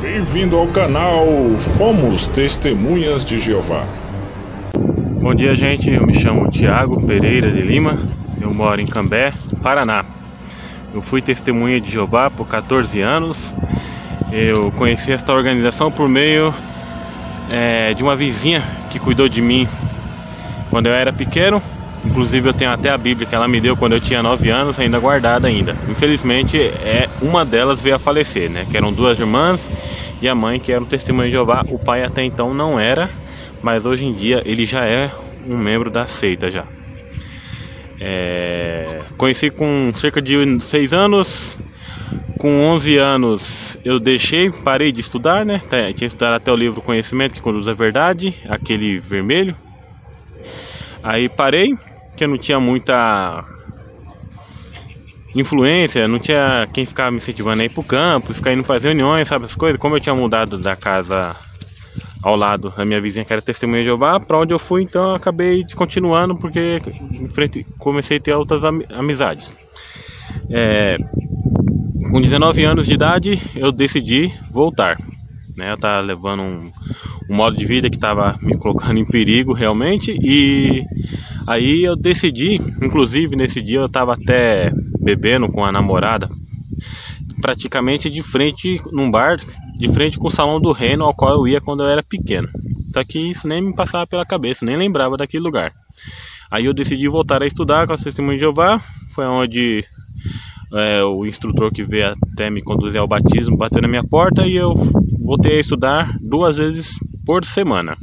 Bem-vindo 0.00 0.56
ao 0.56 0.66
canal 0.68 1.26
Fomos 1.76 2.26
Testemunhas 2.28 3.22
de 3.22 3.38
Jeová. 3.38 3.84
Bom 5.20 5.34
dia, 5.34 5.54
gente. 5.54 5.90
Eu 5.90 6.06
me 6.06 6.18
chamo 6.18 6.50
Tiago 6.50 7.06
Pereira 7.06 7.50
de 7.52 7.60
Lima. 7.60 7.98
Eu 8.40 8.54
moro 8.54 8.80
em 8.80 8.86
Cambé, 8.86 9.30
Paraná. 9.62 10.02
Eu 10.94 11.02
fui 11.02 11.20
testemunha 11.20 11.78
de 11.78 11.90
Jeová 11.90 12.30
por 12.30 12.46
14 12.46 12.98
anos. 13.02 13.54
Eu 14.32 14.72
conheci 14.72 15.12
esta 15.12 15.34
organização 15.34 15.92
por 15.92 16.08
meio 16.08 16.54
é, 17.50 17.92
de 17.92 18.02
uma 18.02 18.16
vizinha 18.16 18.62
que 18.88 18.98
cuidou 18.98 19.28
de 19.28 19.42
mim 19.42 19.68
quando 20.70 20.86
eu 20.86 20.94
era 20.94 21.12
pequeno. 21.12 21.62
Inclusive 22.04 22.48
eu 22.48 22.54
tenho 22.54 22.70
até 22.70 22.88
a 22.90 22.96
Bíblia 22.96 23.26
que 23.26 23.34
ela 23.34 23.46
me 23.46 23.60
deu 23.60 23.76
quando 23.76 23.92
eu 23.92 24.00
tinha 24.00 24.22
9 24.22 24.48
anos, 24.48 24.78
ainda 24.78 24.98
guardada 24.98 25.46
ainda. 25.46 25.76
Infelizmente, 25.88 26.58
é 26.58 27.08
uma 27.20 27.44
delas 27.44 27.80
veio 27.80 27.96
a 27.96 27.98
falecer, 27.98 28.50
né? 28.50 28.66
Que 28.70 28.76
eram 28.76 28.92
duas 28.92 29.18
irmãs 29.18 29.68
e 30.20 30.28
a 30.28 30.34
mãe 30.34 30.58
que 30.58 30.72
era 30.72 30.82
um 30.82 30.86
testemunho 30.86 31.28
de 31.28 31.32
Jeová. 31.32 31.62
O 31.68 31.78
pai 31.78 32.02
até 32.02 32.24
então 32.24 32.54
não 32.54 32.80
era, 32.80 33.10
mas 33.62 33.84
hoje 33.84 34.06
em 34.06 34.14
dia 34.14 34.42
ele 34.46 34.64
já 34.64 34.84
é 34.84 35.10
um 35.46 35.58
membro 35.58 35.90
da 35.90 36.06
seita 36.06 36.50
já. 36.50 36.64
É... 38.00 39.02
Conheci 39.18 39.50
com 39.50 39.92
cerca 39.94 40.22
de 40.22 40.58
6 40.60 40.94
anos. 40.94 41.60
Com 42.38 42.62
11 42.70 42.96
anos 42.96 43.76
eu 43.84 44.00
deixei, 44.00 44.50
parei 44.50 44.90
de 44.90 45.02
estudar, 45.02 45.44
né? 45.44 45.60
Tinha 45.94 46.08
estudado 46.08 46.36
até 46.36 46.50
o 46.50 46.56
livro 46.56 46.80
Conhecimento 46.80 47.34
que 47.34 47.42
conduz 47.42 47.68
à 47.68 47.74
verdade, 47.74 48.34
aquele 48.48 48.98
vermelho. 48.98 49.54
Aí 51.02 51.28
parei, 51.28 51.74
que 52.16 52.24
eu 52.24 52.28
não 52.28 52.38
tinha 52.38 52.60
muita 52.60 53.44
influência, 55.34 56.08
não 56.08 56.18
tinha 56.18 56.68
quem 56.72 56.84
ficava 56.84 57.10
me 57.10 57.18
incentivando 57.18 57.62
a 57.62 57.64
ir 57.64 57.70
pro 57.70 57.82
campo, 57.82 58.34
ficar 58.34 58.52
indo 58.52 58.64
fazer 58.64 58.88
reuniões, 58.88 59.28
sabe 59.28 59.44
essas 59.44 59.56
coisas. 59.56 59.78
Como 59.78 59.96
eu 59.96 60.00
tinha 60.00 60.14
mudado 60.14 60.58
da 60.58 60.74
casa 60.74 61.36
ao 62.22 62.36
lado 62.36 62.70
da 62.76 62.84
minha 62.84 63.00
vizinha 63.00 63.24
que 63.24 63.32
era 63.32 63.40
testemunha 63.40 63.80
de 63.80 63.86
Jeová, 63.86 64.20
para 64.20 64.38
onde 64.38 64.52
eu 64.52 64.58
fui, 64.58 64.82
então 64.82 65.10
eu 65.10 65.14
acabei 65.14 65.64
descontinuando 65.64 66.36
porque 66.36 66.78
comecei 67.78 68.18
a 68.18 68.20
ter 68.20 68.34
outras 68.34 68.62
amizades. 68.64 69.54
É, 70.50 70.96
com 72.10 72.20
19 72.20 72.64
anos 72.64 72.86
de 72.86 72.94
idade, 72.94 73.40
eu 73.54 73.72
decidi 73.72 74.32
voltar. 74.50 74.96
Né? 75.56 75.70
Eu 75.70 75.74
estava 75.74 76.00
levando 76.00 76.42
um, 76.42 76.70
um 77.30 77.34
modo 77.34 77.56
de 77.56 77.64
vida 77.64 77.88
que 77.88 77.96
estava 77.96 78.36
me 78.42 78.58
colocando 78.58 78.98
em 78.98 79.04
perigo 79.04 79.52
realmente 79.52 80.12
e 80.22 80.84
Aí 81.50 81.82
eu 81.82 81.96
decidi, 81.96 82.60
inclusive 82.80 83.34
nesse 83.34 83.60
dia 83.60 83.80
eu 83.80 83.86
estava 83.86 84.14
até 84.14 84.70
bebendo 85.00 85.48
com 85.48 85.64
a 85.64 85.72
namorada, 85.72 86.28
praticamente 87.42 88.08
de 88.08 88.22
frente 88.22 88.80
num 88.92 89.10
bar, 89.10 89.36
de 89.76 89.88
frente 89.88 90.16
com 90.16 90.28
o 90.28 90.30
salão 90.30 90.60
do 90.60 90.70
reino 90.70 91.02
ao 91.02 91.12
qual 91.12 91.34
eu 91.34 91.48
ia 91.48 91.60
quando 91.60 91.82
eu 91.82 91.88
era 91.88 92.04
pequeno. 92.04 92.46
Só 92.94 93.02
que 93.02 93.18
isso 93.18 93.48
nem 93.48 93.60
me 93.60 93.74
passava 93.74 94.06
pela 94.06 94.24
cabeça, 94.24 94.64
nem 94.64 94.76
lembrava 94.76 95.16
daquele 95.16 95.42
lugar. 95.42 95.72
Aí 96.52 96.66
eu 96.66 96.72
decidi 96.72 97.08
voltar 97.08 97.42
a 97.42 97.46
estudar 97.46 97.84
com 97.84 97.94
a 97.94 97.96
Testemunha 97.96 98.36
de 98.36 98.42
Jeová, 98.42 98.80
foi 99.12 99.26
onde 99.26 99.84
é, 100.72 101.02
o 101.02 101.26
instrutor 101.26 101.72
que 101.72 101.82
veio 101.82 102.14
até 102.32 102.48
me 102.48 102.62
conduzir 102.62 103.00
ao 103.00 103.08
batismo 103.08 103.56
bateu 103.56 103.82
na 103.82 103.88
minha 103.88 104.04
porta 104.04 104.46
e 104.46 104.54
eu 104.54 104.72
voltei 105.18 105.56
a 105.56 105.60
estudar 105.60 106.16
duas 106.20 106.56
vezes 106.56 106.92
por 107.26 107.44
semana. 107.44 107.96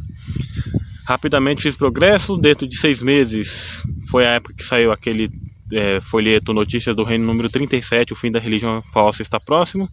Rapidamente 1.08 1.64
fiz 1.64 1.78
progresso, 1.78 2.36
dentro 2.36 2.68
de 2.68 2.78
seis 2.78 3.00
meses 3.00 3.82
foi 4.12 4.26
a 4.26 4.32
época 4.32 4.54
que 4.54 4.64
saiu 4.64 4.92
aquele 4.92 5.30
é, 5.72 6.02
folheto 6.02 6.54
Notícias 6.54 6.98
do 6.98 7.04
Reino 7.04 7.26
número 7.26 7.50
37, 7.50 8.12
o 8.12 8.16
fim 8.16 8.30
da 8.30 8.40
religião 8.40 8.82
falsa 8.94 9.22
está 9.22 9.40
próximo. 9.40 9.88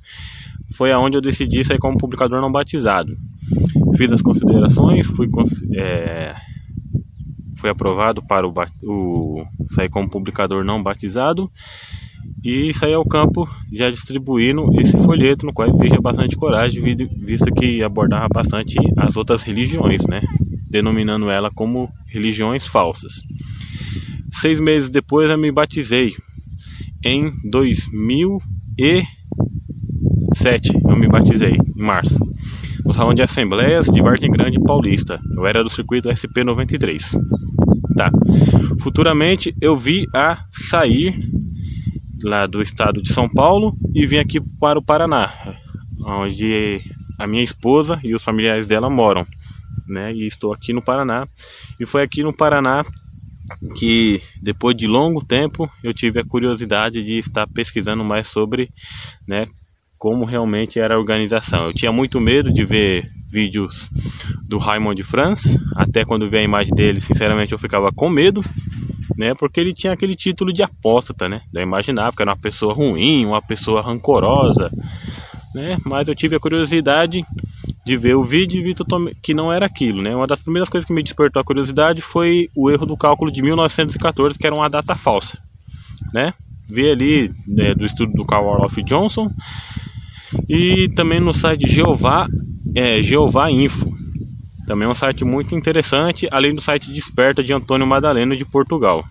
Foi 0.76 0.90
aonde 0.90 1.16
eu 1.16 1.20
decidi 1.20 1.64
sair 1.64 1.78
como 1.78 1.96
publicador 1.96 2.40
não 2.40 2.50
batizado. 2.50 3.12
Fiz 3.96 4.10
as 4.10 4.20
considerações, 4.22 5.06
fui, 5.06 5.28
é, 5.76 6.34
fui 7.58 7.70
aprovado 7.70 8.20
para 8.26 8.44
o, 8.44 8.52
o 8.84 9.44
sair 9.70 9.88
como 9.90 10.10
publicador 10.10 10.64
não 10.64 10.82
batizado 10.82 11.48
e 12.42 12.74
saí 12.74 12.92
ao 12.92 13.04
campo 13.04 13.48
já 13.72 13.88
distribuindo 13.88 14.68
esse 14.80 14.96
folheto 15.04 15.46
no 15.46 15.52
qual 15.52 15.70
veja 15.78 16.00
bastante 16.00 16.36
coragem, 16.36 16.82
visto 17.24 17.46
que 17.52 17.84
abordava 17.84 18.26
bastante 18.34 18.74
as 18.98 19.16
outras 19.16 19.44
religiões, 19.44 20.06
né? 20.08 20.20
Denominando 20.74 21.30
ela 21.30 21.52
como 21.52 21.88
religiões 22.08 22.66
falsas. 22.66 23.22
Seis 24.32 24.58
meses 24.58 24.90
depois 24.90 25.30
eu 25.30 25.38
me 25.38 25.52
batizei. 25.52 26.12
Em 27.04 27.30
2007 27.48 29.06
eu 30.88 30.96
me 30.96 31.06
batizei, 31.06 31.56
em 31.76 31.80
março, 31.80 32.18
no 32.84 32.92
Salão 32.92 33.14
de 33.14 33.22
Assembleias 33.22 33.86
de 33.86 34.02
Vargem 34.02 34.28
Grande 34.28 34.58
Paulista. 34.60 35.20
Eu 35.36 35.46
era 35.46 35.62
do 35.62 35.70
circuito 35.70 36.08
SP93. 36.08 37.12
Tá. 37.96 38.10
Futuramente 38.80 39.54
eu 39.60 39.76
vi 39.76 40.08
a 40.12 40.44
sair 40.50 41.14
lá 42.24 42.46
do 42.46 42.60
estado 42.60 43.00
de 43.00 43.12
São 43.12 43.28
Paulo 43.28 43.76
e 43.94 44.04
vim 44.06 44.18
aqui 44.18 44.40
para 44.58 44.76
o 44.76 44.84
Paraná, 44.84 45.30
onde 46.04 46.80
a 47.16 47.28
minha 47.28 47.44
esposa 47.44 48.00
e 48.02 48.12
os 48.12 48.24
familiares 48.24 48.66
dela 48.66 48.90
moram 48.90 49.24
né? 49.86 50.12
E 50.12 50.26
estou 50.26 50.52
aqui 50.52 50.72
no 50.72 50.82
Paraná. 50.82 51.26
E 51.80 51.86
foi 51.86 52.02
aqui 52.02 52.22
no 52.22 52.34
Paraná 52.34 52.84
que 53.76 54.22
depois 54.42 54.76
de 54.76 54.86
longo 54.86 55.24
tempo 55.24 55.70
eu 55.82 55.92
tive 55.92 56.20
a 56.20 56.24
curiosidade 56.24 57.02
de 57.02 57.18
estar 57.18 57.46
pesquisando 57.46 58.04
mais 58.04 58.28
sobre, 58.28 58.70
né, 59.28 59.46
como 59.98 60.24
realmente 60.24 60.78
era 60.78 60.94
a 60.94 60.98
organização. 60.98 61.66
Eu 61.66 61.72
tinha 61.72 61.92
muito 61.92 62.20
medo 62.20 62.52
de 62.52 62.64
ver 62.64 63.06
vídeos 63.30 63.90
do 64.46 64.58
Raymond 64.58 65.02
France, 65.02 65.58
até 65.76 66.04
quando 66.04 66.28
vi 66.30 66.38
a 66.38 66.42
imagem 66.42 66.74
dele, 66.74 67.00
sinceramente 67.00 67.52
eu 67.52 67.58
ficava 67.58 67.90
com 67.90 68.08
medo, 68.08 68.42
né, 69.16 69.34
porque 69.34 69.60
ele 69.60 69.72
tinha 69.72 69.92
aquele 69.92 70.14
título 70.14 70.52
de 70.52 70.62
apóstata, 70.62 71.28
né? 71.28 71.40
Eu 71.52 71.62
imaginava 71.62 72.14
que 72.14 72.22
era 72.22 72.30
uma 72.30 72.40
pessoa 72.40 72.72
ruim, 72.72 73.24
uma 73.26 73.42
pessoa 73.42 73.80
rancorosa, 73.80 74.70
né? 75.54 75.76
Mas 75.84 76.08
eu 76.08 76.14
tive 76.14 76.36
a 76.36 76.40
curiosidade 76.40 77.24
de 77.84 77.96
ver 77.96 78.16
o 78.16 78.24
vídeo 78.24 78.60
e 78.60 78.62
vi 78.62 78.74
que 79.22 79.34
não 79.34 79.52
era 79.52 79.66
aquilo, 79.66 80.00
né? 80.00 80.14
Uma 80.16 80.26
das 80.26 80.42
primeiras 80.42 80.70
coisas 80.70 80.86
que 80.86 80.92
me 80.92 81.02
despertou 81.02 81.40
a 81.40 81.44
curiosidade 81.44 82.00
foi 82.00 82.48
o 82.54 82.70
erro 82.70 82.86
do 82.86 82.96
cálculo 82.96 83.30
de 83.30 83.42
1914, 83.42 84.38
que 84.38 84.46
era 84.46 84.56
uma 84.56 84.70
data 84.70 84.94
falsa, 84.94 85.38
né? 86.12 86.32
Vi 86.66 86.90
ali 86.90 87.30
né, 87.46 87.74
do 87.74 87.84
estudo 87.84 88.12
do 88.12 88.24
Carl 88.24 88.46
Orloff 88.46 88.82
Johnson 88.84 89.30
e 90.48 90.88
também 90.96 91.20
no 91.20 91.34
site 91.34 91.68
Jeová, 91.68 92.26
é, 92.74 93.02
Jeová 93.02 93.50
Info. 93.50 93.92
Também 94.66 94.88
é 94.88 94.90
um 94.90 94.94
site 94.94 95.26
muito 95.26 95.54
interessante, 95.54 96.26
além 96.30 96.54
do 96.54 96.62
site 96.62 96.90
Desperta 96.90 97.44
de 97.44 97.52
Antônio 97.52 97.86
Madaleno 97.86 98.34
de 98.34 98.46
Portugal. 98.46 99.04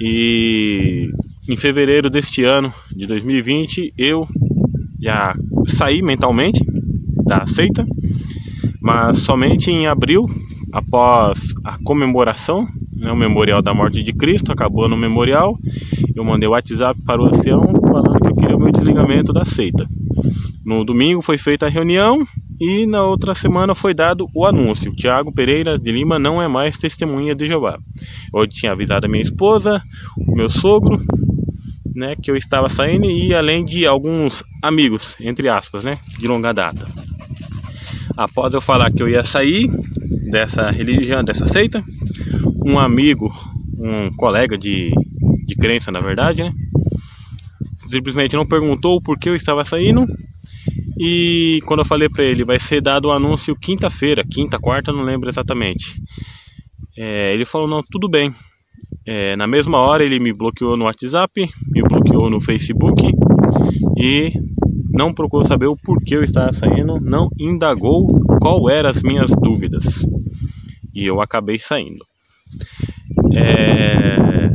E 0.00 1.08
em 1.48 1.56
fevereiro 1.56 2.10
deste 2.10 2.42
ano, 2.42 2.74
de 2.90 3.06
2020, 3.06 3.94
eu 3.96 4.26
já 5.00 5.32
saí 5.66 6.02
mentalmente 6.02 6.60
da 7.38 7.46
seita, 7.46 7.86
mas 8.78 9.18
somente 9.18 9.70
em 9.70 9.86
abril, 9.86 10.26
após 10.70 11.54
a 11.64 11.78
comemoração, 11.82 12.66
né, 12.94 13.10
o 13.10 13.16
memorial 13.16 13.62
da 13.62 13.72
morte 13.72 14.02
de 14.02 14.12
Cristo, 14.12 14.52
acabou 14.52 14.86
no 14.86 14.98
memorial, 14.98 15.56
eu 16.14 16.22
mandei 16.24 16.46
o 16.46 16.52
WhatsApp 16.52 17.00
para 17.06 17.22
o 17.22 17.26
ancião 17.26 17.62
falando 17.80 18.20
que 18.20 18.28
eu 18.28 18.36
queria 18.36 18.56
o 18.56 18.60
meu 18.60 18.70
desligamento 18.70 19.32
da 19.32 19.46
seita. 19.46 19.88
No 20.62 20.84
domingo 20.84 21.22
foi 21.22 21.38
feita 21.38 21.64
a 21.64 21.70
reunião 21.70 22.22
e 22.60 22.86
na 22.86 23.02
outra 23.02 23.34
semana 23.34 23.74
foi 23.74 23.94
dado 23.94 24.28
o 24.34 24.44
anúncio. 24.44 24.94
Tiago 24.94 25.32
Pereira 25.32 25.78
de 25.78 25.90
Lima 25.90 26.18
não 26.18 26.40
é 26.40 26.46
mais 26.46 26.76
testemunha 26.76 27.34
de 27.34 27.46
Jeová. 27.46 27.78
Eu 28.34 28.46
tinha 28.46 28.72
avisado 28.72 29.06
a 29.06 29.08
minha 29.08 29.22
esposa, 29.22 29.82
o 30.18 30.36
meu 30.36 30.50
sogro, 30.50 31.00
né, 31.94 32.14
que 32.14 32.30
eu 32.30 32.36
estava 32.36 32.68
saindo 32.68 33.06
e 33.06 33.34
além 33.34 33.64
de 33.64 33.86
alguns 33.86 34.44
amigos, 34.62 35.16
entre 35.20 35.48
aspas, 35.48 35.84
né, 35.84 35.98
de 36.18 36.26
longa 36.26 36.52
data. 36.52 36.86
Após 38.16 38.54
eu 38.54 38.60
falar 38.60 38.90
que 38.90 39.02
eu 39.02 39.08
ia 39.08 39.24
sair 39.24 39.68
dessa 40.30 40.70
religião, 40.70 41.24
dessa 41.24 41.46
seita, 41.46 41.82
um 42.64 42.78
amigo, 42.78 43.32
um 43.78 44.10
colega 44.16 44.56
de, 44.56 44.90
de 45.46 45.54
crença, 45.56 45.90
na 45.90 46.00
verdade, 46.00 46.42
né? 46.42 46.52
Simplesmente 47.78 48.36
não 48.36 48.46
perguntou 48.46 49.00
por 49.00 49.18
que 49.18 49.28
eu 49.28 49.34
estava 49.34 49.64
saindo. 49.64 50.06
E 50.98 51.60
quando 51.66 51.80
eu 51.80 51.84
falei 51.84 52.08
para 52.08 52.24
ele, 52.24 52.44
vai 52.44 52.58
ser 52.58 52.80
dado 52.80 53.06
o 53.06 53.12
anúncio 53.12 53.56
quinta-feira, 53.56 54.24
quinta, 54.24 54.58
quarta, 54.58 54.92
não 54.92 55.02
lembro 55.02 55.28
exatamente. 55.28 56.00
É, 56.96 57.32
ele 57.32 57.44
falou: 57.44 57.66
não, 57.66 57.82
tudo 57.82 58.08
bem. 58.08 58.32
É, 59.04 59.34
na 59.36 59.46
mesma 59.46 59.78
hora 59.78 60.04
ele 60.04 60.20
me 60.20 60.32
bloqueou 60.32 60.76
no 60.76 60.84
WhatsApp, 60.84 61.48
me 61.68 61.82
bloqueou 61.82 62.30
no 62.30 62.40
Facebook 62.40 63.02
e 63.96 64.32
não 64.92 65.12
procurou 65.12 65.44
saber 65.44 65.66
o 65.66 65.76
porquê 65.76 66.16
eu 66.16 66.24
estava 66.24 66.52
saindo, 66.52 67.00
não 67.00 67.28
indagou 67.38 68.06
qual 68.40 68.68
eram 68.68 68.90
as 68.90 69.02
minhas 69.02 69.30
dúvidas. 69.30 70.04
E 70.94 71.06
eu 71.06 71.20
acabei 71.20 71.58
saindo. 71.58 72.04
É... 73.34 74.50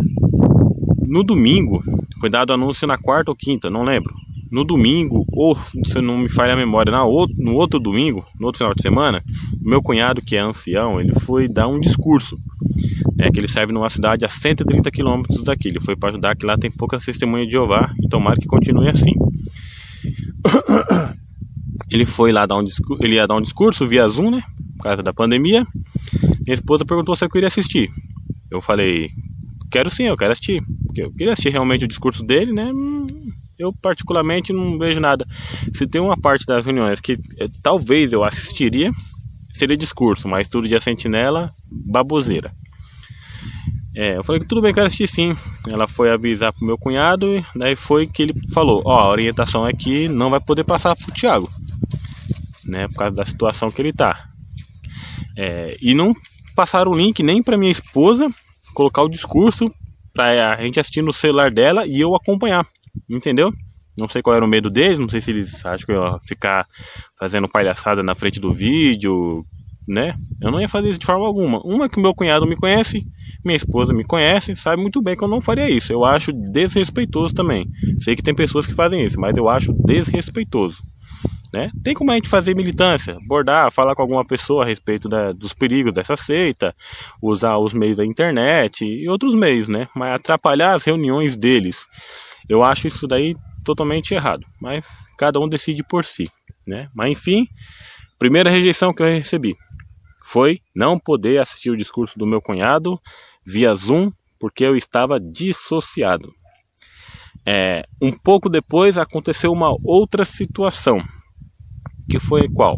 No 1.07 1.23
domingo, 1.23 1.81
foi 2.19 2.29
dado 2.29 2.53
anúncio 2.53 2.87
na 2.87 2.97
quarta 2.97 3.31
ou 3.31 3.35
quinta, 3.35 3.69
não 3.69 3.83
lembro. 3.83 4.13
no 4.51 4.63
domingo, 4.63 5.25
ou 5.31 5.55
se 5.55 6.01
não 6.01 6.17
me 6.17 6.29
falha 6.29 6.53
a 6.53 6.57
memória, 6.57 6.91
na 6.91 7.03
outro, 7.03 7.35
no 7.39 7.55
outro 7.55 7.79
domingo, 7.79 8.25
no 8.39 8.47
outro 8.47 8.59
final 8.59 8.73
de 8.73 8.81
semana, 8.81 9.21
meu 9.61 9.81
cunhado, 9.81 10.21
que 10.21 10.35
é 10.35 10.39
ancião, 10.39 10.99
ele 10.99 11.13
foi 11.19 11.47
dar 11.47 11.67
um 11.67 11.79
discurso. 11.79 12.37
Né, 13.15 13.31
que 13.31 13.39
ele 13.39 13.47
serve 13.47 13.73
numa 13.73 13.89
cidade 13.89 14.23
a 14.23 14.29
130 14.29 14.91
quilômetros 14.91 15.43
daqui. 15.43 15.69
Ele 15.69 15.79
foi 15.79 15.95
para 15.95 16.09
ajudar 16.09 16.35
que 16.35 16.45
lá 16.45 16.55
tem 16.55 16.69
poucas 16.69 17.03
testemunhas 17.03 17.47
de 17.47 17.53
Jeová 17.53 17.91
e 17.99 18.07
tomara 18.07 18.37
que 18.37 18.45
continue 18.45 18.87
assim. 18.87 19.13
Ele 21.91 22.05
foi 22.05 22.31
lá 22.31 22.45
dar 22.45 22.57
um 22.57 22.63
discurso, 22.63 23.03
ele 23.03 23.15
ia 23.15 23.27
dar 23.27 23.35
um 23.35 23.41
discurso 23.41 23.85
via 23.85 24.07
Zoom, 24.07 24.31
né? 24.31 24.43
Por 24.77 24.83
causa 24.83 25.01
da 25.01 25.13
pandemia. 25.13 25.65
Minha 26.45 26.53
esposa 26.53 26.83
perguntou 26.83 27.15
se 27.15 27.23
eu 27.23 27.29
queria 27.29 27.47
assistir. 27.47 27.89
Eu 28.51 28.61
falei, 28.61 29.09
quero 29.71 29.89
sim, 29.89 30.07
eu 30.07 30.17
quero 30.17 30.31
assistir. 30.31 30.61
Eu 30.95 31.11
queria 31.11 31.33
assistir 31.33 31.49
realmente 31.49 31.85
o 31.85 31.87
discurso 31.87 32.23
dele, 32.23 32.51
né? 32.51 32.71
Eu 33.57 33.73
particularmente 33.81 34.51
não 34.51 34.77
vejo 34.77 34.99
nada. 34.99 35.25
Se 35.73 35.87
tem 35.87 36.01
uma 36.01 36.17
parte 36.17 36.45
das 36.45 36.65
reuniões 36.65 36.99
que 36.99 37.13
eh, 37.39 37.47
talvez 37.63 38.11
eu 38.11 38.23
assistiria, 38.23 38.91
seria 39.53 39.77
discurso, 39.77 40.27
mas 40.27 40.47
tudo 40.47 40.67
de 40.67 40.79
sentinela, 40.81 41.51
baboseira. 41.71 42.51
É, 43.99 44.15
eu 44.15 44.23
falei 44.23 44.39
que 44.39 44.47
tudo 44.47 44.61
bem, 44.61 44.71
quero 44.71 44.85
assistir 44.85 45.07
sim. 45.07 45.35
Ela 45.67 45.87
foi 45.87 46.11
avisar 46.11 46.53
pro 46.53 46.67
meu 46.67 46.77
cunhado 46.77 47.35
e 47.35 47.43
daí 47.55 47.75
foi 47.75 48.05
que 48.05 48.21
ele 48.21 48.33
falou, 48.53 48.83
ó, 48.85 48.99
a 48.99 49.09
orientação 49.09 49.65
é 49.65 49.73
que 49.73 50.07
não 50.07 50.29
vai 50.29 50.39
poder 50.39 50.63
passar 50.63 50.95
pro 50.95 51.11
Thiago, 51.11 51.49
né, 52.63 52.87
por 52.89 52.97
causa 52.97 53.15
da 53.15 53.25
situação 53.25 53.71
que 53.71 53.81
ele 53.81 53.91
tá. 53.91 54.29
É, 55.35 55.75
e 55.81 55.95
não 55.95 56.13
passaram 56.55 56.91
o 56.91 56.95
link 56.95 57.23
nem 57.23 57.41
para 57.41 57.57
minha 57.57 57.71
esposa 57.71 58.29
colocar 58.71 59.01
o 59.01 59.09
discurso 59.09 59.67
para 60.13 60.53
a 60.53 60.61
gente 60.61 60.79
assistir 60.79 61.01
no 61.01 61.11
celular 61.11 61.49
dela 61.49 61.87
e 61.87 61.99
eu 61.99 62.15
acompanhar, 62.15 62.67
entendeu? 63.09 63.51
Não 63.97 64.07
sei 64.07 64.21
qual 64.21 64.35
era 64.35 64.45
o 64.45 64.47
medo 64.47 64.69
deles, 64.69 64.99
não 64.99 65.09
sei 65.09 65.21
se 65.21 65.31
eles 65.31 65.65
acham 65.65 65.87
que 65.87 65.91
eu 65.91 66.03
ia 66.03 66.19
ficar 66.19 66.63
fazendo 67.19 67.49
palhaçada 67.49 68.03
na 68.03 68.13
frente 68.13 68.39
do 68.39 68.53
vídeo, 68.53 69.43
né? 69.87 70.13
Eu 70.41 70.51
não 70.51 70.59
ia 70.59 70.67
fazer 70.67 70.89
isso 70.89 70.99
de 70.99 71.05
forma 71.05 71.25
alguma. 71.25 71.61
Uma 71.63 71.87
que 71.87 71.99
meu 71.99 72.13
cunhado 72.13 72.45
me 72.45 72.55
conhece, 72.55 73.03
minha 73.45 73.55
esposa 73.55 73.93
me 73.93 74.03
conhece, 74.03 74.55
sabe 74.55 74.81
muito 74.81 75.01
bem 75.01 75.15
que 75.15 75.23
eu 75.23 75.27
não 75.27 75.39
faria 75.39 75.69
isso. 75.69 75.93
Eu 75.93 76.03
acho 76.03 76.33
desrespeitoso 76.33 77.33
também. 77.33 77.65
Sei 77.97 78.15
que 78.15 78.21
tem 78.21 78.35
pessoas 78.35 78.67
que 78.67 78.73
fazem 78.73 79.03
isso, 79.03 79.19
mas 79.19 79.37
eu 79.37 79.47
acho 79.47 79.71
desrespeitoso. 79.73 80.77
Né? 81.53 81.71
Tem 81.81 81.93
como 81.93 82.11
a 82.11 82.15
gente 82.15 82.27
fazer 82.27 82.53
militância, 82.53 83.15
abordar, 83.15 83.71
falar 83.71 83.95
com 83.95 84.01
alguma 84.01 84.23
pessoa 84.25 84.63
a 84.63 84.67
respeito 84.67 85.07
da, 85.07 85.31
dos 85.31 85.53
perigos 85.53 85.93
dessa 85.93 86.17
seita, 86.17 86.75
usar 87.21 87.57
os 87.57 87.73
meios 87.73 87.97
da 87.97 88.05
internet 88.05 88.83
e 88.83 89.07
outros 89.07 89.33
meios, 89.33 89.69
né? 89.69 89.87
Mas 89.95 90.11
atrapalhar 90.11 90.75
as 90.75 90.83
reuniões 90.83 91.37
deles, 91.37 91.87
eu 92.49 92.63
acho 92.63 92.87
isso 92.87 93.07
daí 93.07 93.33
totalmente 93.63 94.13
errado. 94.13 94.45
Mas 94.61 94.89
cada 95.17 95.39
um 95.39 95.47
decide 95.47 95.83
por 95.83 96.03
si, 96.03 96.29
né? 96.67 96.87
Mas 96.93 97.11
enfim, 97.11 97.47
primeira 98.19 98.49
rejeição 98.49 98.93
que 98.93 99.01
eu 99.01 99.07
recebi 99.07 99.55
foi 100.27 100.59
não 100.75 100.97
poder 100.97 101.39
assistir 101.39 101.69
o 101.69 101.77
discurso 101.77 102.19
do 102.19 102.27
meu 102.27 102.41
cunhado 102.41 102.99
via 103.45 103.73
Zoom 103.73 104.11
porque 104.37 104.65
eu 104.65 104.75
estava 104.75 105.17
dissociado. 105.19 106.33
É, 107.45 107.85
um 108.01 108.11
pouco 108.11 108.49
depois 108.49 108.97
aconteceu 108.97 109.53
uma 109.53 109.73
outra 109.85 110.25
situação, 110.25 111.01
que 112.09 112.19
foi 112.19 112.49
qual? 112.49 112.77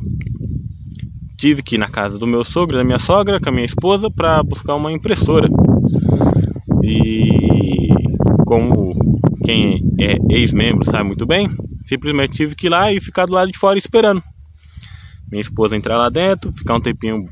Tive 1.40 1.64
que 1.64 1.74
ir 1.74 1.80
na 1.80 1.88
casa 1.88 2.20
do 2.20 2.28
meu 2.28 2.44
sogro, 2.44 2.78
da 2.78 2.84
minha 2.84 3.00
sogra, 3.00 3.40
com 3.40 3.50
a 3.50 3.52
minha 3.52 3.66
esposa, 3.66 4.10
para 4.16 4.44
buscar 4.44 4.76
uma 4.76 4.92
impressora. 4.92 5.50
E 6.84 7.90
como 8.46 8.94
quem 9.44 9.80
é 10.00 10.18
ex-membro 10.30 10.86
sabe 10.86 11.06
muito 11.06 11.26
bem, 11.26 11.50
simplesmente 11.84 12.34
tive 12.34 12.56
que 12.56 12.68
ir 12.68 12.70
lá 12.70 12.94
e 12.94 13.02
ficar 13.02 13.26
do 13.26 13.34
lado 13.34 13.52
de 13.52 13.58
fora 13.58 13.78
esperando 13.78 14.22
minha 15.32 15.42
esposa 15.42 15.76
entrar 15.76 15.98
lá 15.98 16.10
dentro, 16.10 16.52
ficar 16.52 16.76
um 16.76 16.82
tempinho 16.82 17.30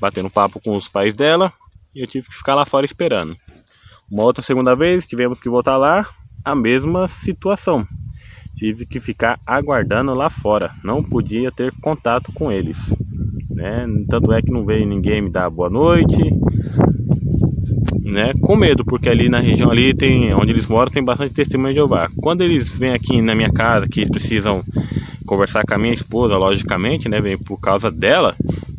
batendo 0.00 0.30
papo 0.30 0.60
com 0.60 0.76
os 0.76 0.88
pais 0.88 1.14
dela 1.14 1.52
e 1.94 2.00
eu 2.00 2.06
tive 2.06 2.28
que 2.28 2.34
ficar 2.34 2.54
lá 2.54 2.64
fora 2.64 2.84
esperando. 2.84 3.36
Uma 4.10 4.22
outra 4.22 4.42
segunda 4.42 4.74
vez 4.74 5.06
tivemos 5.06 5.40
que 5.40 5.48
voltar 5.48 5.76
lá, 5.76 6.08
a 6.44 6.54
mesma 6.54 7.06
situação. 7.08 7.86
Tive 8.54 8.86
que 8.86 8.98
ficar 8.98 9.38
aguardando 9.46 10.14
lá 10.14 10.30
fora, 10.30 10.72
não 10.82 11.02
podia 11.02 11.52
ter 11.52 11.72
contato 11.80 12.32
com 12.32 12.50
eles. 12.50 12.94
Né? 13.50 13.86
Tanto 14.08 14.32
é 14.32 14.40
que 14.40 14.52
não 14.52 14.64
veio 14.64 14.86
ninguém 14.86 15.20
me 15.20 15.30
dar 15.30 15.50
boa 15.50 15.68
noite, 15.68 16.22
né? 18.02 18.32
Com 18.40 18.56
medo, 18.56 18.84
porque 18.84 19.08
ali 19.08 19.28
na 19.28 19.40
região 19.40 19.70
ali 19.70 19.94
tem, 19.94 20.32
onde 20.34 20.52
eles 20.52 20.66
moram, 20.66 20.90
tem 20.90 21.04
bastante 21.04 21.34
testemunho 21.34 21.72
de 21.72 21.76
Jeová. 21.76 22.08
Quando 22.22 22.42
eles 22.42 22.68
vêm 22.68 22.92
aqui 22.92 23.20
na 23.20 23.34
minha 23.34 23.50
casa, 23.50 23.86
que 23.86 24.00
eles 24.00 24.10
precisam 24.10 24.62
conversar 25.28 25.62
com 25.64 25.74
a 25.74 25.78
minha 25.78 25.92
esposa, 25.92 26.36
logicamente, 26.36 27.08
né? 27.08 27.18
Por 27.44 27.60
causa 27.60 27.90
dela. 27.90 28.34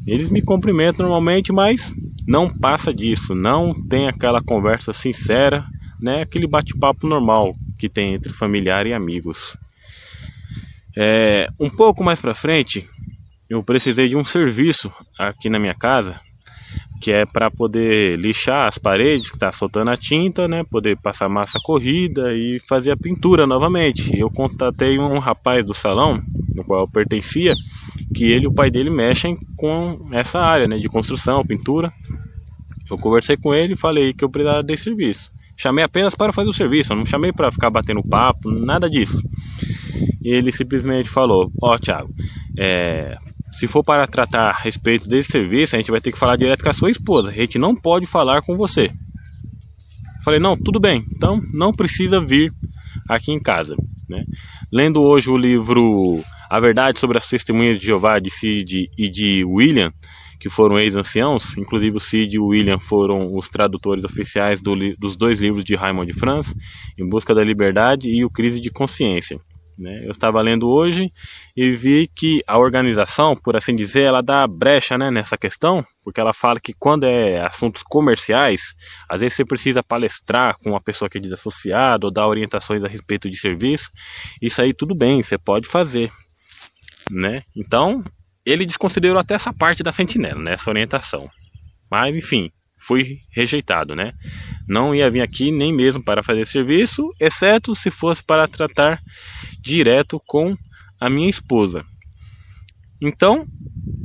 Eles 0.05 0.29
me 0.29 0.41
cumprimentam 0.41 1.05
normalmente, 1.05 1.53
mas 1.53 1.93
não 2.27 2.49
passa 2.49 2.93
disso. 2.93 3.35
Não 3.35 3.73
tem 3.73 4.07
aquela 4.07 4.41
conversa 4.41 4.91
sincera, 4.91 5.63
né? 6.01 6.23
Aquele 6.23 6.47
bate-papo 6.47 7.07
normal 7.07 7.55
que 7.77 7.87
tem 7.87 8.15
entre 8.15 8.33
familiar 8.33 8.87
e 8.87 8.93
amigos. 8.93 9.55
É, 10.97 11.47
um 11.59 11.69
pouco 11.69 12.03
mais 12.03 12.19
para 12.19 12.33
frente, 12.33 12.85
eu 13.49 13.63
precisei 13.63 14.09
de 14.09 14.17
um 14.17 14.25
serviço 14.25 14.91
aqui 15.17 15.49
na 15.49 15.59
minha 15.59 15.75
casa 15.75 16.19
que 16.99 17.11
é 17.11 17.25
para 17.25 17.49
poder 17.49 18.19
lixar 18.19 18.67
as 18.67 18.77
paredes 18.77 19.29
que 19.29 19.37
está 19.37 19.51
soltando 19.51 19.89
a 19.89 19.95
tinta, 19.95 20.47
né, 20.47 20.63
poder 20.63 20.97
passar 20.97 21.29
massa 21.29 21.57
corrida 21.63 22.33
e 22.33 22.59
fazer 22.59 22.91
a 22.91 22.97
pintura 22.97 23.47
novamente. 23.47 24.17
Eu 24.17 24.29
contatei 24.29 24.99
um 24.99 25.17
rapaz 25.17 25.65
do 25.65 25.73
salão, 25.73 26.21
no 26.53 26.63
qual 26.63 26.81
eu 26.81 26.87
pertencia, 26.87 27.55
que 28.13 28.25
ele 28.25 28.45
e 28.45 28.47
o 28.47 28.53
pai 28.53 28.69
dele 28.69 28.89
mexem 28.89 29.35
com 29.55 30.09
essa 30.11 30.39
área, 30.39 30.67
né, 30.67 30.77
de 30.77 30.89
construção, 30.89 31.45
pintura. 31.45 31.91
Eu 32.89 32.97
conversei 32.97 33.37
com 33.37 33.53
ele 33.53 33.73
e 33.73 33.77
falei 33.77 34.13
que 34.13 34.23
eu 34.23 34.29
precisava 34.29 34.63
desse 34.63 34.83
serviço. 34.83 35.31
Chamei 35.55 35.83
apenas 35.83 36.15
para 36.15 36.33
fazer 36.33 36.49
o 36.49 36.53
serviço, 36.53 36.95
não 36.95 37.05
chamei 37.05 37.31
para 37.31 37.51
ficar 37.51 37.69
batendo 37.69 38.03
papo, 38.03 38.49
nada 38.49 38.89
disso. 38.89 39.21
Ele 40.23 40.51
simplesmente 40.51 41.09
falou: 41.09 41.51
Ó, 41.61 41.73
oh, 41.75 41.79
Thiago, 41.79 42.09
é, 42.57 43.17
se 43.51 43.67
for 43.67 43.83
para 43.83 44.07
tratar 44.07 44.49
a 44.49 44.53
respeito 44.53 45.09
desse 45.09 45.31
serviço, 45.31 45.75
a 45.75 45.79
gente 45.79 45.91
vai 45.91 46.01
ter 46.01 46.11
que 46.11 46.19
falar 46.19 46.35
direto 46.35 46.63
com 46.63 46.69
a 46.69 46.73
sua 46.73 46.91
esposa. 46.91 47.29
A 47.29 47.33
gente 47.33 47.57
não 47.57 47.75
pode 47.75 48.05
falar 48.05 48.41
com 48.41 48.55
você. 48.55 48.91
Falei, 50.23 50.39
não, 50.39 50.55
tudo 50.55 50.79
bem. 50.79 51.03
Então 51.11 51.39
não 51.53 51.73
precisa 51.73 52.19
vir 52.19 52.53
aqui 53.07 53.31
em 53.31 53.39
casa. 53.39 53.75
Né? 54.07 54.23
Lendo 54.71 55.01
hoje 55.01 55.29
o 55.29 55.37
livro 55.37 56.23
A 56.49 56.59
Verdade 56.59 56.99
sobre 56.99 57.17
as 57.17 57.27
Testemunhas 57.27 57.77
de 57.77 57.87
Jeová 57.87 58.19
de 58.19 58.29
Sid 58.29 58.89
e 58.97 59.09
de 59.09 59.43
William, 59.43 59.91
que 60.39 60.49
foram 60.49 60.79
ex-anciãos, 60.79 61.57
inclusive 61.57 61.97
o 61.97 61.99
Sid 61.99 62.35
e 62.35 62.39
o 62.39 62.47
William 62.47 62.79
foram 62.79 63.35
os 63.35 63.49
tradutores 63.49 64.03
oficiais 64.03 64.61
do, 64.61 64.73
dos 64.97 65.15
dois 65.15 65.39
livros 65.39 65.65
de 65.65 65.75
Raymond 65.75 66.11
de 66.11 66.17
France, 66.17 66.55
Em 66.97 67.07
Busca 67.07 67.35
da 67.35 67.43
Liberdade 67.43 68.09
e 68.09 68.23
o 68.23 68.29
Crise 68.29 68.59
de 68.59 68.69
Consciência. 68.69 69.39
Né? 69.79 70.01
Eu 70.03 70.11
estava 70.11 70.41
lendo 70.41 70.67
hoje 70.67 71.09
e 71.55 71.71
vi 71.71 72.05
que 72.13 72.41
a 72.45 72.59
organização, 72.59 73.33
por 73.33 73.55
assim 73.55 73.73
dizer, 73.73 74.03
ela 74.03 74.21
dá 74.21 74.45
brecha 74.45 74.97
né, 74.97 75.09
nessa 75.09 75.37
questão, 75.37 75.85
porque 76.03 76.19
ela 76.19 76.33
fala 76.33 76.59
que 76.59 76.73
quando 76.77 77.05
é 77.05 77.39
assuntos 77.39 77.81
comerciais, 77.81 78.75
às 79.07 79.21
vezes 79.21 79.37
você 79.37 79.45
precisa 79.45 79.81
palestrar 79.81 80.57
com 80.59 80.71
uma 80.71 80.81
pessoa 80.81 81.09
que 81.09 81.17
é 81.17 81.21
desassociada 81.21 82.05
ou 82.05 82.11
dar 82.11 82.27
orientações 82.27 82.83
a 82.83 82.89
respeito 82.89 83.29
de 83.29 83.37
serviço. 83.39 83.89
Isso 84.41 84.61
aí 84.61 84.73
tudo 84.73 84.93
bem, 84.93 85.23
você 85.23 85.37
pode 85.37 85.65
fazer. 85.65 86.11
Né? 87.09 87.41
Então, 87.55 88.03
ele 88.45 88.65
desconsiderou 88.65 89.17
até 89.17 89.35
essa 89.35 89.53
parte 89.53 89.81
da 89.81 89.93
sentinela, 89.93 90.41
né, 90.41 90.53
essa 90.55 90.69
orientação. 90.69 91.29
Mas, 91.89 92.13
enfim, 92.13 92.51
fui 92.79 93.19
rejeitado, 93.31 93.95
né? 93.95 94.13
Não 94.67 94.95
ia 94.95 95.09
vir 95.09 95.21
aqui 95.21 95.51
nem 95.51 95.73
mesmo 95.73 96.03
para 96.03 96.23
fazer 96.23 96.45
serviço, 96.45 97.13
exceto 97.19 97.75
se 97.75 97.91
fosse 97.91 98.23
para 98.23 98.47
tratar 98.47 98.99
direto 99.63 100.21
com 100.25 100.55
a 100.99 101.09
minha 101.09 101.29
esposa. 101.29 101.83
Então, 103.01 103.47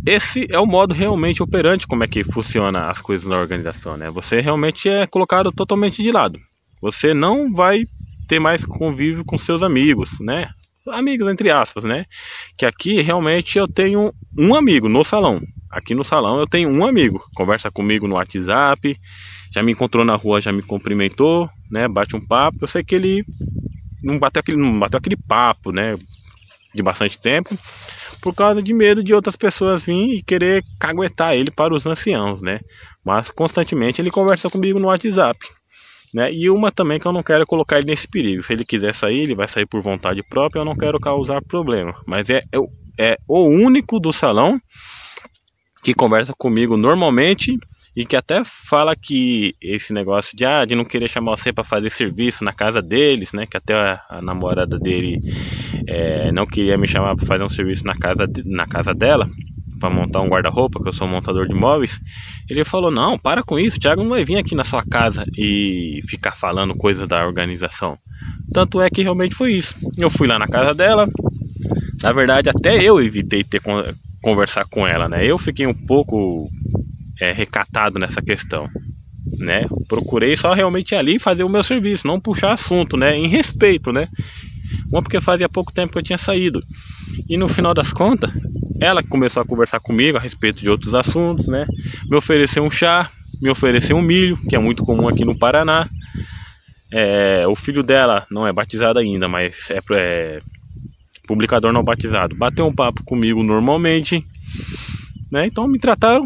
esse 0.07 0.47
é 0.51 0.59
o 0.59 0.67
modo 0.67 0.93
realmente 0.93 1.43
operante 1.43 1.87
como 1.87 2.05
é 2.05 2.07
que 2.07 2.23
funciona 2.23 2.91
as 2.91 3.01
coisas 3.01 3.27
na 3.27 3.39
organização, 3.39 3.97
né? 3.97 4.11
Você 4.11 4.41
realmente 4.41 4.89
é 4.89 5.07
colocado 5.07 5.51
totalmente 5.51 6.03
de 6.03 6.13
lado. 6.13 6.39
Você 6.81 7.15
não 7.15 7.53
vai 7.53 7.87
ter 8.29 8.39
mais 8.39 8.65
convívio 8.65 9.25
com 9.25 9.39
seus 9.39 9.63
amigos, 9.63 10.17
né? 10.21 10.51
Amigos 10.89 11.27
entre 11.29 11.51
aspas, 11.51 11.85
né? 11.85 12.05
Que 12.59 12.67
aqui 12.67 13.01
realmente 13.01 13.59
eu 13.59 13.67
tenho 13.67 14.13
um 14.37 14.55
amigo 14.55 14.89
no 14.89 15.03
salão. 15.03 15.41
Aqui 15.71 15.95
no 15.95 16.05
salão 16.05 16.39
eu 16.39 16.47
tenho 16.47 16.69
um 16.69 16.85
amigo, 16.85 17.25
conversa 17.35 17.71
comigo 17.71 18.07
no 18.07 18.17
WhatsApp, 18.17 18.97
já 19.53 19.63
me 19.63 19.73
encontrou 19.73 20.05
na 20.05 20.15
rua, 20.17 20.41
já 20.41 20.53
me 20.53 20.63
cumprimentou, 20.63 21.49
né? 21.71 21.89
Bate 21.89 22.15
um 22.15 22.21
papo. 22.21 22.59
Eu 22.61 22.69
sei 22.69 22.85
que 22.85 22.95
ele 22.95 23.25
não 24.05 24.19
bateu 24.19 24.41
aquele, 24.41 24.59
não 24.59 24.79
bateu 24.79 24.99
aquele 24.99 25.17
papo, 25.17 25.73
né? 25.73 25.97
De 26.75 26.83
bastante 26.83 27.19
tempo, 27.21 27.57
por 28.21 28.35
causa 28.35 28.61
de 28.61 28.75
medo 28.75 29.03
de 29.03 29.15
outras 29.15 29.37
pessoas 29.37 29.85
virem 29.85 30.17
e 30.17 30.23
querer 30.23 30.65
caguetar 30.81 31.35
ele 31.35 31.51
para 31.51 31.73
os 31.73 31.87
anciãos, 31.87 32.43
né? 32.43 32.59
Mas 33.05 33.31
constantemente 33.31 34.03
ele 34.03 34.11
conversa 34.11 34.51
comigo 34.51 34.81
no 34.81 34.89
WhatsApp. 34.89 35.39
Né? 36.13 36.33
E 36.33 36.49
uma 36.49 36.71
também 36.71 36.99
que 36.99 37.07
eu 37.07 37.13
não 37.13 37.23
quero 37.23 37.45
colocar 37.45 37.79
ele 37.79 37.89
nesse 37.89 38.07
perigo. 38.07 38.43
Se 38.43 38.53
ele 38.53 38.65
quiser 38.65 38.95
sair, 38.95 39.21
ele 39.21 39.35
vai 39.35 39.49
sair 39.49 39.67
por 39.67 39.81
vontade 39.83 40.23
própria, 40.23 40.61
eu 40.61 40.65
não 40.65 40.75
quero 40.75 40.99
causar 41.01 41.43
problema. 41.43 41.95
Mas 42.07 42.31
é, 42.31 42.41
é, 42.53 42.59
é 42.99 43.19
o 43.27 43.43
único 43.43 43.99
do 43.99 44.13
salão 44.13 44.61
que 45.83 45.93
conversa 45.93 46.33
comigo 46.37 46.77
normalmente 46.77 47.59
e 47.97 48.05
que 48.05 48.17
até 48.17 48.43
fala 48.45 48.95
que 48.97 49.55
esse 49.61 49.93
negócio 49.93 50.37
de, 50.37 50.45
ah, 50.45 50.65
de 50.65 50.75
não 50.75 50.85
querer 50.85 51.09
chamar 51.09 51.37
você 51.37 51.53
para 51.53 51.63
fazer 51.63 51.91
serviço 51.91 52.43
na 52.45 52.53
casa 52.53 52.83
deles, 52.83 53.33
né? 53.33 53.47
Que 53.47 53.57
até 53.57 53.75
a, 53.75 54.01
a 54.09 54.23
namorada 54.23 54.79
dele 54.79 55.21
é, 55.87 56.33
não 56.33 56.45
queria 56.45 56.77
me 56.77 56.89
chamar 56.89 57.15
para 57.15 57.27
fazer 57.27 57.45
um 57.45 57.49
serviço 57.49 57.87
na 57.87 57.95
casa, 57.95 58.27
na 58.45 58.67
casa 58.67 58.93
dela, 58.93 59.29
para 59.79 59.91
montar 59.91 60.23
um 60.23 60.29
guarda-roupa, 60.29 60.83
que 60.83 60.89
eu 60.89 60.93
sou 60.93 61.07
montador 61.07 61.47
de 61.47 61.55
móveis. 61.55 62.01
Ele 62.51 62.65
falou: 62.65 62.91
Não, 62.91 63.17
para 63.17 63.45
com 63.45 63.59
isso, 63.61 63.77
o 63.77 63.81
Thiago 63.81 64.03
não 64.03 64.11
vai 64.11 64.25
vir 64.25 64.39
aqui 64.39 64.57
na 64.57 64.65
sua 64.65 64.83
casa 64.83 65.25
e 65.39 66.01
ficar 66.09 66.33
falando 66.33 66.75
coisas 66.75 67.07
da 67.07 67.25
organização. 67.25 67.97
Tanto 68.53 68.81
é 68.81 68.91
que 68.91 69.03
realmente 69.03 69.37
foi 69.37 69.53
isso. 69.53 69.75
Eu 69.97 70.11
fui 70.11 70.27
lá 70.27 70.39
na 70.39 70.47
casa 70.49 70.75
dela. 70.75 71.09
Na 72.03 72.13
verdade, 72.13 72.51
até 72.51 72.83
eu 72.83 73.01
evitei 73.01 73.45
ter 73.45 73.61
conversar 74.21 74.65
com 74.67 74.87
ela, 74.87 75.09
né? 75.09 75.25
Eu 75.25 75.39
fiquei 75.39 75.67
um 75.67 75.75
pouco 75.75 76.51
é, 77.21 77.33
recatado 77.33 77.99
nessa 77.99 78.21
questão, 78.21 78.69
né? 79.39 79.67
Procurei 79.89 80.37
só 80.37 80.53
realmente 80.53 80.95
ali 80.95 81.19
fazer 81.19 81.45
o 81.45 81.49
meu 81.49 81.63
serviço, 81.63 82.07
não 82.07 82.21
puxar 82.21 82.53
assunto, 82.53 82.97
né? 82.97 83.17
Em 83.17 83.29
respeito, 83.29 83.93
né? 83.93 84.09
Uma 84.91 85.03
porque 85.03 85.21
fazia 85.21 85.49
pouco 85.49 85.73
tempo 85.73 85.93
que 85.93 85.99
eu 85.99 86.03
tinha 86.03 86.19
saído. 86.19 86.63
E 87.29 87.37
no 87.37 87.49
final 87.49 87.75
das 87.75 87.93
contas, 87.93 88.31
ela 88.81 89.03
começou 89.03 89.43
a 89.43 89.47
conversar 89.47 89.81
comigo 89.81 90.19
a 90.19 90.21
respeito 90.21 90.61
de 90.61 90.69
outros 90.69 90.95
assuntos, 90.95 91.47
né? 91.47 91.67
Me 92.09 92.17
ofereceu 92.17 92.65
um 92.65 92.71
chá, 92.71 93.11
me 93.41 93.51
ofereceu 93.51 93.97
um 93.97 94.03
milho, 94.03 94.37
que 94.49 94.57
é 94.57 94.59
muito 94.59 94.85
comum 94.85 95.09
aqui 95.09 95.25
no 95.25 95.37
Paraná. 95.37 95.89
É, 96.93 97.47
o 97.47 97.55
filho 97.55 97.83
dela 97.83 98.27
não 98.31 98.47
é 98.47 98.53
batizado 98.53 98.99
ainda, 98.99 99.29
mas 99.29 99.71
é, 99.71 99.81
é 99.93 100.41
publicador 101.27 101.73
não 101.73 101.83
batizado. 101.83 102.37
Bateu 102.37 102.67
um 102.67 102.75
papo 102.75 103.03
comigo 103.05 103.43
normalmente, 103.43 104.25
né? 105.31 105.47
Então 105.47 105.67
me 105.67 105.79
trataram 105.79 106.25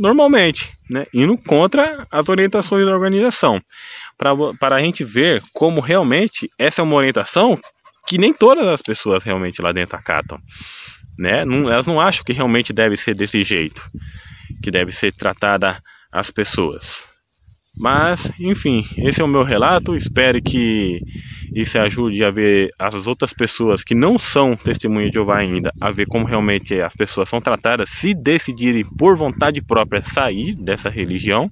normalmente, 0.00 0.70
né? 0.88 1.06
Indo 1.12 1.36
contra 1.38 2.06
as 2.10 2.28
orientações 2.28 2.84
da 2.84 2.92
organização. 2.92 3.60
Para 4.16 4.76
a 4.76 4.80
gente 4.80 5.04
ver 5.04 5.42
como 5.52 5.80
realmente 5.80 6.50
essa 6.58 6.80
é 6.80 6.84
uma 6.84 6.96
orientação 6.96 7.58
que 8.06 8.18
nem 8.18 8.32
todas 8.32 8.66
as 8.66 8.82
pessoas 8.82 9.22
realmente 9.22 9.60
lá 9.60 9.70
dentro 9.70 9.96
acatam. 9.96 10.38
Né? 11.18 11.44
Não, 11.44 11.70
elas 11.70 11.86
não 11.86 12.00
acham 12.00 12.24
que 12.24 12.32
realmente 12.32 12.72
deve 12.72 12.96
ser 12.96 13.14
desse 13.14 13.42
jeito, 13.42 13.82
que 14.62 14.70
deve 14.70 14.92
ser 14.92 15.12
tratada 15.12 15.82
as 16.10 16.30
pessoas. 16.30 17.06
Mas, 17.76 18.32
enfim, 18.40 18.84
esse 18.98 19.20
é 19.20 19.24
o 19.24 19.28
meu 19.28 19.44
relato. 19.44 19.94
Espero 19.94 20.42
que 20.42 21.00
isso 21.54 21.78
ajude 21.78 22.24
a 22.24 22.30
ver 22.30 22.70
as 22.78 23.06
outras 23.06 23.32
pessoas 23.32 23.82
que 23.82 23.94
não 23.94 24.18
são 24.18 24.56
testemunhas 24.56 25.10
de 25.10 25.14
Jeová 25.14 25.38
ainda, 25.38 25.72
a 25.80 25.90
ver 25.90 26.06
como 26.06 26.26
realmente 26.26 26.80
as 26.80 26.94
pessoas 26.94 27.28
são 27.28 27.40
tratadas 27.40 27.90
se 27.90 28.14
decidirem 28.14 28.84
por 28.96 29.16
vontade 29.16 29.62
própria 29.62 30.02
sair 30.02 30.54
dessa 30.54 30.88
religião. 30.88 31.50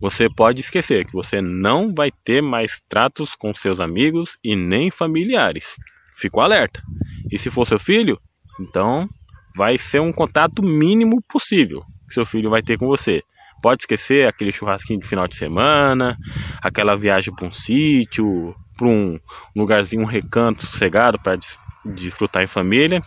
Você 0.00 0.28
pode 0.30 0.60
esquecer 0.60 1.04
que 1.04 1.12
você 1.12 1.42
não 1.42 1.94
vai 1.94 2.10
ter 2.10 2.40
mais 2.40 2.80
tratos 2.88 3.34
com 3.34 3.54
seus 3.54 3.80
amigos 3.80 4.38
e 4.42 4.56
nem 4.56 4.90
familiares. 4.90 5.76
Fico 6.16 6.40
alerta. 6.40 6.82
E 7.30 7.38
se 7.38 7.50
for 7.50 7.66
seu 7.66 7.78
filho, 7.78 8.18
então 8.58 9.08
vai 9.54 9.76
ser 9.76 10.00
um 10.00 10.12
contato 10.12 10.62
mínimo 10.62 11.22
possível 11.28 11.82
que 12.08 12.14
seu 12.14 12.24
filho 12.24 12.50
vai 12.50 12.62
ter 12.62 12.78
com 12.78 12.86
você. 12.86 13.22
Pode 13.62 13.82
esquecer 13.82 14.26
aquele 14.26 14.52
churrasquinho 14.52 15.00
de 15.00 15.06
final 15.06 15.28
de 15.28 15.36
semana, 15.36 16.16
aquela 16.62 16.96
viagem 16.96 17.34
para 17.34 17.46
um 17.46 17.52
sítio, 17.52 18.54
para 18.76 18.86
um 18.86 19.18
lugarzinho, 19.54 20.02
um 20.02 20.06
recanto 20.06 20.66
sossegado 20.66 21.18
para 21.18 21.38
desfrutar 21.84 22.42
em 22.42 22.46
família. 22.46 23.00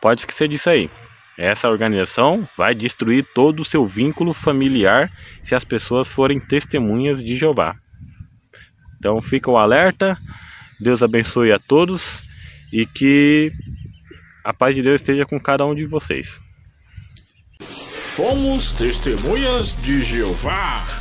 Pode 0.00 0.22
esquecer 0.22 0.48
disso 0.48 0.70
aí. 0.70 0.90
Essa 1.36 1.68
organização 1.68 2.48
vai 2.56 2.74
destruir 2.74 3.26
todo 3.34 3.60
o 3.60 3.64
seu 3.64 3.84
vínculo 3.84 4.32
familiar 4.32 5.10
se 5.42 5.54
as 5.54 5.64
pessoas 5.64 6.08
forem 6.08 6.38
testemunhas 6.38 7.22
de 7.22 7.36
Jeová. 7.36 7.76
Então 8.98 9.20
fica 9.22 9.50
o 9.50 9.56
alerta. 9.56 10.18
Deus 10.78 11.02
abençoe 11.02 11.52
a 11.52 11.58
todos 11.58 12.28
e 12.72 12.86
que 12.86 13.50
a 14.44 14.52
paz 14.52 14.74
de 14.74 14.82
Deus 14.82 15.00
esteja 15.00 15.24
com 15.26 15.38
cada 15.38 15.64
um 15.64 15.74
de 15.74 15.86
vocês. 15.86 16.38
Fomos 18.20 18.74
testemunhas 18.74 19.80
de 19.80 20.02
Jeová. 20.02 20.99